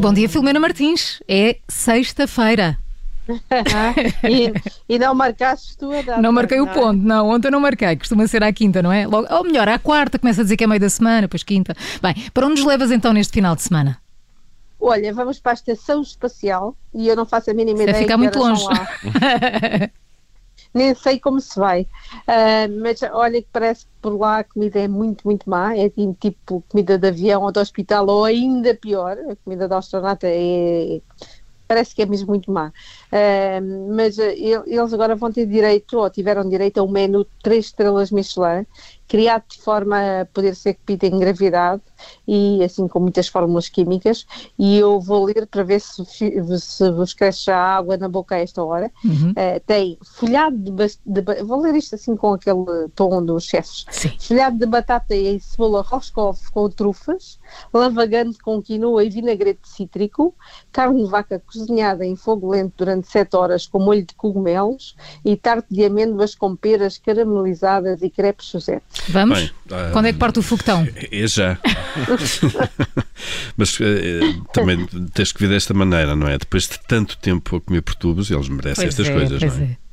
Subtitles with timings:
[0.00, 1.22] Bom dia, Filomena Martins.
[1.28, 2.78] É sexta-feira.
[4.24, 4.50] e,
[4.88, 6.22] e não marcaste tu a data.
[6.22, 6.72] Não marquei o é?
[6.72, 7.28] ponto, não.
[7.28, 7.94] Ontem não marquei.
[7.96, 9.06] Costuma ser à quinta, não é?
[9.06, 11.76] Logo, ou melhor, à quarta, começa a dizer que é meio da semana, depois quinta.
[12.02, 14.00] Bem, para onde nos levas então neste final de semana?
[14.80, 18.04] Olha, vamos para a estação espacial e eu não faço a mínima Deve ideia.
[18.04, 18.64] ficar que muito longe.
[20.74, 21.88] Nem sei como se vai.
[22.26, 25.76] Ah, mas olha que parece que por lá a comida é muito, muito má.
[25.76, 29.18] É assim, tipo comida de avião ou de hospital, ou ainda pior.
[29.18, 31.00] A comida de astronauta é.
[31.68, 32.72] Parece que é mesmo muito má.
[33.12, 33.60] Ah,
[33.96, 37.30] mas ah, el- eles agora vão ter direito, ou tiveram direito, a um menu de
[37.42, 38.66] 3 estrelas Michelin,
[39.08, 41.82] criado de forma a poder ser comido em gravidade
[42.26, 44.26] e assim com muitas fórmulas químicas.
[44.58, 48.38] E eu vou ler para ver se, se vos cresce a água na boca a
[48.38, 48.90] esta hora.
[49.04, 49.30] Uhum.
[49.30, 54.12] Uh, tem folhado de, de vou ler isto assim com aquele tom dos chefes Sim.
[54.18, 57.38] folhado de batata e cebola roscoff com trufas
[57.72, 60.34] lavagante com quinoa e vinagrete cítrico
[60.72, 65.36] carne de vaca cozinhada em fogo lento durante 7 horas com molho de cogumelos e
[65.36, 69.40] tarte de amêndoas com peras caramelizadas e crepes Suzette Vamos?
[69.40, 70.86] Bem, ah, Quando é que parte o foguetão?
[71.10, 71.58] É já.
[73.56, 74.20] Mas eh,
[74.52, 76.38] também tens que vir desta maneira, não é?
[76.38, 79.56] Depois de tanto tempo a comer por tubos, eles merecem Pois estas é, coisas, pois
[79.56, 79.68] não é?
[79.70, 79.90] é.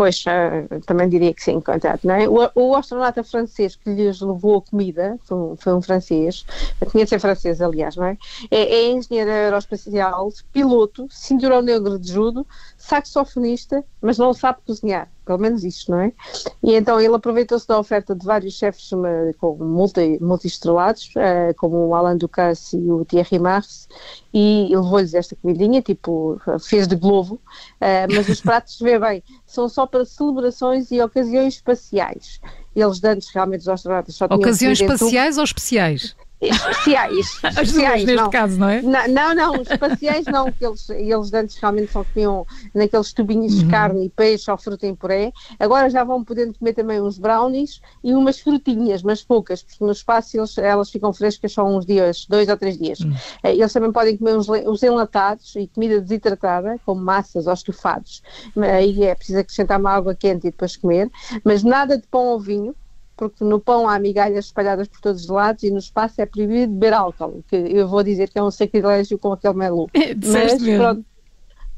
[0.00, 2.26] Pois, ah, também diria que sim, contado, não é?
[2.26, 6.46] O, o astronauta francês que lhes levou a comida, foi um, foi um francês,
[6.90, 8.16] tinha de ser francês, aliás, não é?
[8.50, 12.46] É, é engenheiro aeroespacial, piloto, cinturão negro de judo,
[12.78, 16.12] saxofonista, mas não sabe cozinhar, pelo menos isto, não é?
[16.60, 21.76] E então ele aproveitou-se da oferta de vários chefes eh, com multi, multi-estrelados, eh, como
[21.86, 23.88] o Alain Ducasse e o Thierry Mars,
[24.34, 27.40] e levou-lhes esta comidinha, tipo, fez de globo,
[27.80, 32.40] eh, mas os pratos, vê bem, são só para celebrações e ocasiões espaciais.
[32.74, 36.16] Eles antes realmente os astronautas só Ocasiões espaciais ou especiais?
[36.40, 37.38] Especiais.
[37.44, 38.30] As duas, neste não.
[38.30, 38.82] caso, não é?
[38.82, 43.52] Não, não, não, os espaciais não, que eles, eles antes realmente só comiam naqueles tubinhos
[43.54, 43.58] Uhum.
[43.58, 45.32] de carne e peixe ou fruta em puré.
[45.58, 49.92] Agora já vão podendo comer também uns brownies e umas frutinhas, mas poucas, porque no
[49.92, 53.00] espaço eles, elas ficam frescas só uns dias, dois ou três dias.
[53.00, 53.14] Uhum.
[53.44, 58.22] Eles também podem comer uns, os enlatados e comida desidratada, como massas ou estofados.
[58.56, 61.10] Aí é preciso acrescentar uma água quente e depois comer,
[61.44, 62.74] mas nada de pão ou vinho,
[63.20, 66.72] porque no pão há migalhas espalhadas por todos os lados e no espaço é proibido
[66.72, 69.90] beber álcool, que eu vou dizer que é um sacrilégio com aquele melu.
[69.94, 70.82] Mas Disseste mesmo.
[70.82, 71.04] pronto,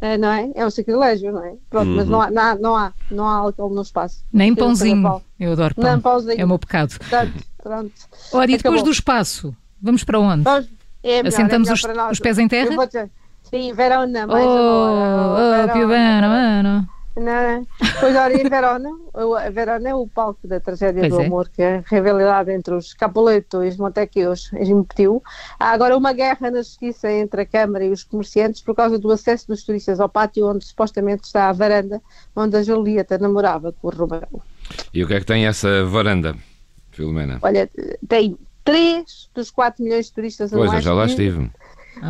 [0.00, 0.50] eh, não é?
[0.54, 1.54] É um sacrilégio, não é?
[1.68, 2.12] Pronto, mas Uhum.
[2.12, 4.24] não há, não, há, não, há, não há álcool no espaço.
[4.32, 5.20] Nem pãozinho.
[5.40, 6.00] Eu adoro pão.
[6.00, 6.40] pauzinho.
[6.40, 6.96] É o meu pecado.
[6.98, 7.92] Portanto, pronto.
[8.32, 8.84] Olha, e depois Acabou.
[8.84, 10.42] do espaço, vamos para onde?
[10.44, 10.68] Vamos,
[11.02, 12.12] é melhor, Assentamos é os, para nós.
[12.12, 12.70] os pés em terra?
[13.42, 15.72] Sim, Verona, Oh, mais oh, agora.
[15.72, 16.88] que bem, mano.
[17.14, 17.66] Não,
[18.00, 18.88] pois olha, em Verona,
[19.44, 21.26] a Verona é o palco da tragédia Pois do é.
[21.26, 25.22] amor, que é a rivalidade entre os Capuleto e os Montecchios impetiu.
[25.60, 29.10] Há agora uma guerra na justiça entre a Câmara e os comerciantes por causa do
[29.10, 32.00] acesso dos turistas ao pátio onde supostamente está a varanda
[32.34, 34.42] onde a Julieta namorava com o Romeu.
[34.94, 36.34] E o que é que tem essa varanda,
[36.92, 37.38] Filomena?
[37.42, 37.68] Olha,
[38.08, 41.50] tem 3 dos 4 milhões de turistas Pois, eu anuais já lá que- estive.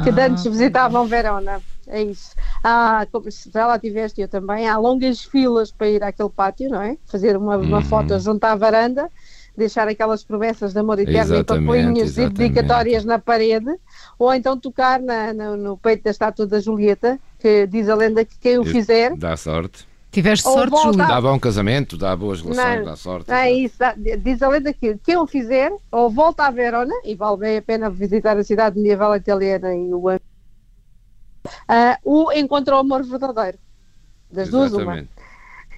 [0.04, 0.26] que Ah.
[0.26, 1.60] antes visitavam Verona.
[1.86, 2.34] É isso.
[2.62, 6.70] Há, como se já lá tiveste eu também, há longas filas para ir àquele pátio,
[6.70, 6.96] não é?
[7.06, 7.82] Fazer uma, uma Uhum.
[7.82, 9.10] foto junto à varanda,
[9.56, 12.38] deixar aquelas promessas de amor eterno e Exatamente, papelinhas exatamente.
[12.38, 13.70] dedicatórias na parede,
[14.18, 18.24] ou então tocar na- no, no peito da estátua da Julieta, que diz a lenda
[18.24, 19.14] que quem o fizer.
[19.16, 19.86] Dá sorte.
[20.10, 21.06] Tiveste Ou sorte, volta- Júlio.
[21.08, 23.30] Dá bom casamento, dá boas relações, Não, dá sorte.
[23.32, 27.14] É isso, dá- diz a lenda que quem o fizer, ou volta a Verona, e
[27.14, 30.10] vale bem a pena visitar a cidade medieval italiana e o
[31.68, 33.58] ah, o encontra o amor verdadeiro.
[34.30, 35.06] Das duas, uma.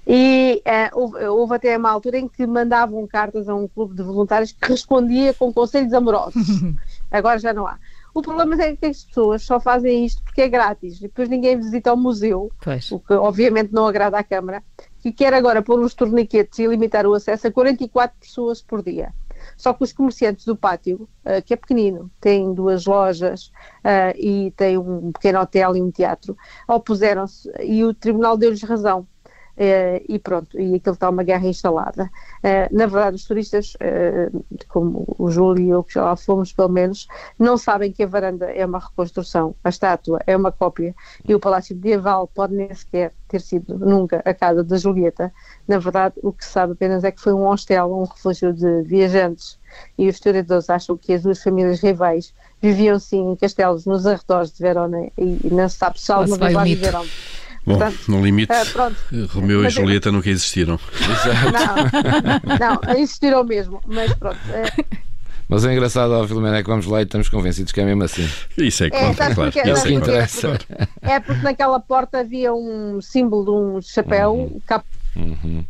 [0.06, 4.02] E eh, houve, houve até uma altura em que mandavam cartas a um clube de
[4.02, 6.46] voluntários que respondia com conselhos amorosos.
[7.10, 7.78] Agora já não há.
[8.12, 10.98] O problema é que as pessoas só fazem isto porque é grátis.
[10.98, 12.92] E depois ninguém visita o museu, Pois.
[12.92, 14.62] o que obviamente não agrada à Câmara,
[15.00, 19.12] que quer agora pôr uns torniquetes e limitar o acesso a 44 pessoas por dia.
[19.56, 23.52] Só que os comerciantes do pátio, eh, que é pequenino, tem duas lojas
[23.82, 26.36] eh, e tem um pequeno hotel e um teatro,
[26.68, 29.06] opuseram-se e o tribunal deu-lhes razão.
[29.56, 32.10] Eh, e pronto, e aquilo está uma guerra instalada.
[32.42, 34.28] Eh, na verdade, os turistas, eh,
[34.68, 37.06] como o Júlio e eu, que já lá fomos pelo menos,
[37.38, 41.40] não sabem que a varanda é uma reconstrução, a estátua é uma cópia e o
[41.40, 45.32] Palácio Medieval pode nem sequer ter sido nunca a casa da Julieta.
[45.68, 48.82] Na verdade, o que se sabe apenas é que foi um hostel, um refúgio de
[48.82, 49.58] viajantes.
[49.98, 54.52] E os historiadores acham que as duas famílias rivais viviam sim em castelos nos arredores
[54.52, 57.04] de Verona e e não se sabe se alguma vez lá viveram.
[57.66, 58.96] Bom, Portanto, no limite, pronto.
[59.30, 60.78] Romeu e Mas- Julieta nunca existiram.
[61.52, 64.38] Não, não, existiram mesmo, mas pronto.
[64.52, 64.84] é,
[65.48, 68.02] Mas é engraçado, ó, Filomena, é que vamos lá e estamos convencidos que é mesmo
[68.04, 68.28] assim.
[68.58, 69.52] Isso é que É, conta, sabes claro.
[69.52, 69.68] porquê?
[69.68, 70.58] É o Isso é que interessa.
[71.02, 74.84] É porque naquela porta havia um símbolo de um chapéu, cap-
[75.16, 75.64] Uhum.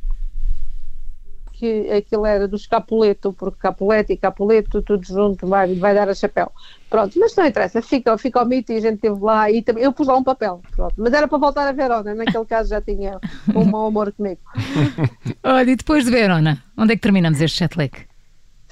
[1.65, 6.15] Que aquilo era do escapuleto, porque capulete e capuleto, tudo junto, vai, vai dar a
[6.15, 6.53] chapéu.
[6.91, 9.83] Pronto, mas não interessa, fica, fica o mito e a gente teve lá e também,
[9.83, 10.95] eu pus lá um papel, pronto.
[10.99, 13.19] Mas era para voltar a Verona, naquele caso já tinha
[13.55, 14.41] um mau amor comigo.
[15.43, 17.91] Olha, e depois de Verona, onde é que terminamos este jet lag?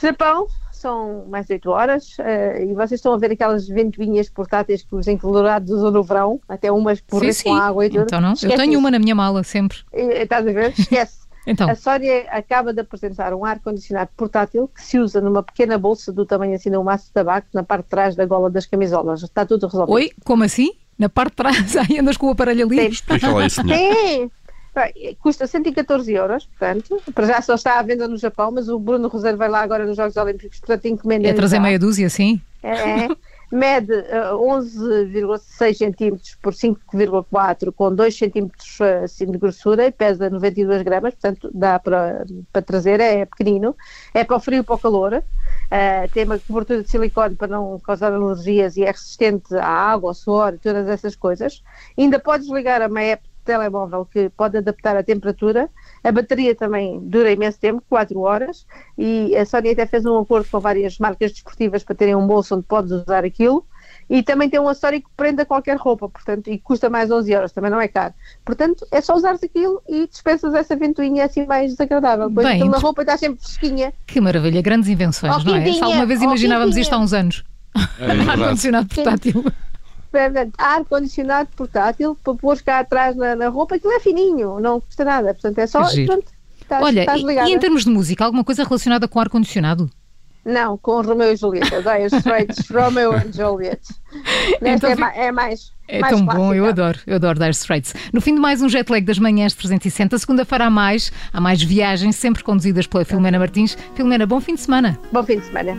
[0.00, 4.82] Japão, são mais de 8 horas eh, e vocês estão a ver aquelas ventoinhas portáteis
[4.82, 8.02] que os encolorados usam no verão, até umas que borrifam água e tudo.
[8.02, 8.80] Então não, eu Esquece tenho isso.
[8.80, 9.78] uma na minha mala, sempre.
[9.92, 10.74] Eh, Estás a ver?
[10.76, 11.21] Esquece.
[11.46, 16.12] Então, A Sónia acaba de apresentar um ar-condicionado portátil que se usa numa pequena bolsa
[16.12, 18.66] do tamanho assim de um maço de tabaco na parte de trás da gola das
[18.66, 19.22] camisolas.
[19.22, 19.94] Está tudo resolvido.
[19.94, 20.72] oi, como assim?
[20.98, 22.86] Na parte de trás, aí andas com o aparelho ali?
[22.86, 23.60] Explica lá isso.
[23.62, 24.30] Sim!
[25.20, 29.06] Custa 114 euros, portanto, para já só está à venda no Japão, mas o Bruno
[29.08, 32.40] Rosário vai lá agora nos Jogos Olímpicos, portanto encomenda É trazer meia dúzia, sim?
[32.62, 33.08] É,
[33.52, 40.30] mede eh, 11,6 centímetros por 5,4 com 2 centímetros eh, assim, de grossura e pesa
[40.30, 43.76] 92 gramas, portanto dá para, para trazer, é pequenino,
[44.14, 45.22] é para o frio e para o calor,
[45.70, 50.10] eh, tem uma cobertura de silicone para não causar alergias e é resistente à água,
[50.10, 51.62] ao suor e todas essas coisas.
[51.98, 55.68] Ainda podes ligar a uma app de telemóvel que pode adaptar a temperatura,
[56.04, 58.66] a bateria também dura imenso tempo, 4 horas,
[58.98, 62.54] e a Sony até fez um acordo com várias marcas desportivas para terem um bolso
[62.56, 63.64] onde podes usar aquilo.
[64.10, 67.30] E também tem um acessório que prende a qualquer roupa, portanto, e custa mais 11
[67.32, 68.12] euros, também não é caro.
[68.44, 72.28] Portanto, é só usares aquilo e dispensas essa ventoinha assim mais desagradável.
[72.28, 73.92] Depois Bem, inter- roupa está sempre fresquinha.
[74.06, 75.72] Que maravilha, grandes invenções, Oh, não é?
[75.72, 77.44] Se alguma vez oh, imaginávamos isto há uns anos.
[78.00, 78.30] É verdade.
[78.42, 79.44] Ar-condicionado portátil.
[80.58, 85.34] Ar-condicionado portátil para pôr cá atrás na, na roupa, aquilo é fininho, não custa nada.
[85.34, 85.82] Portanto, é só.
[86.06, 86.24] Pronto,
[86.60, 89.90] estás, Olha, estás e, e em termos de música, alguma coisa relacionada com ar-condicionado?
[90.44, 93.80] Não, com Romeu e Julieta, Dire Straits, Romeo and Juliet.
[94.60, 95.70] Nesta Então é, ma- é mais.
[95.86, 96.68] É mais tão bom, eu clássica.
[96.68, 97.94] adoro, eu adoro Dire Straits.
[98.12, 101.62] No fim de mais um jet lag das manhãs 360, segunda-feira há mais, há mais
[101.62, 103.78] viagens, sempre conduzidas pela Filomena Martins.
[103.94, 104.98] Filomena, bom fim de semana.
[105.12, 105.78] Bom fim de semana.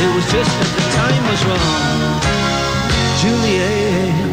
[0.00, 1.88] it was just that the time was wrong.
[3.20, 4.28] Juliet.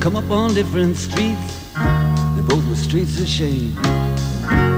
[0.00, 3.74] Come up on different streets, they both were streets of shame.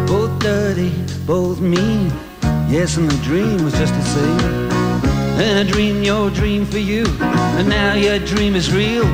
[0.07, 0.93] Both dirty,
[1.27, 2.13] both mean.
[2.69, 4.41] Yes, and the dream was just the same.
[5.41, 9.07] And I dreamed your dream for you, and now your dream is real.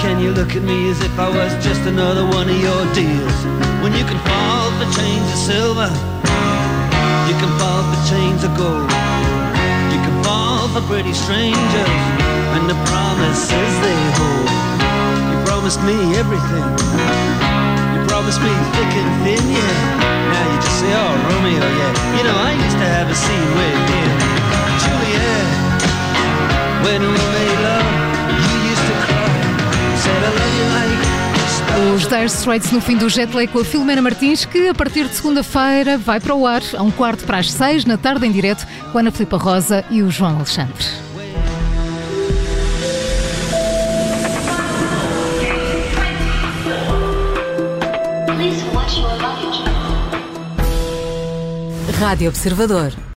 [0.00, 3.38] Can you look at me as if I was just another one of your deals?
[3.84, 5.92] When you can fall for chains of silver,
[7.28, 8.88] you can fall for chains of gold.
[9.92, 12.00] You can fall for pretty strangers,
[12.56, 14.48] and the promises they hold.
[15.28, 16.64] You promised me everything.
[17.92, 20.32] You promised me thick and thin, yeah.
[20.32, 21.92] Now you just say, oh, Romeo, yeah.
[22.16, 24.10] You know, I used to have a scene with him.
[24.80, 25.44] Juliet,
[26.88, 27.99] when we made love,
[31.94, 35.08] Os Dire Straits no fim do jet lag com a Filomena Martins, que a partir
[35.08, 38.32] de segunda-feira vai para o ar a um quarto para as seis, na tarde em
[38.32, 40.86] direto, com a Ana Filipa Rosa e o João Alexandre.
[52.00, 52.92] Rádio Observador.